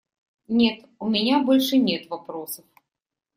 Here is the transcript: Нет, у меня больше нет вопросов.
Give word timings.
Нет, 0.47 0.83
у 0.97 1.09
меня 1.09 1.43
больше 1.43 1.77
нет 1.77 2.09
вопросов. 2.09 2.65